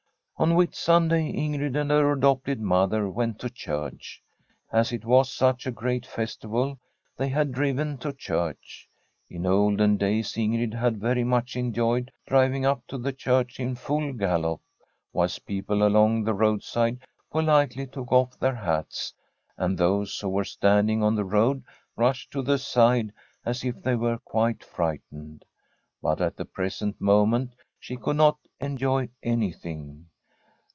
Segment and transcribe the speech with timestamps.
[0.37, 4.23] On Whit Sunday Ingrid and her adopted mother went to church.
[4.73, 6.79] As it was such a great festival,
[7.15, 8.89] they had driven to church.
[9.29, 14.13] In olden days Ingrid had very much enjoyed driving up to the church in full
[14.13, 14.61] gallop,
[15.13, 16.97] whilst people along the roadside
[17.29, 19.13] politely took oflf their hats,
[19.57, 21.63] and [iio] The STORY of a COUNTRY HOUSE those who were standing on the road
[21.95, 23.13] rushed to the side
[23.45, 25.45] as if they were quite frightened.
[26.01, 30.07] But at the present moment she could not enjoy any thing.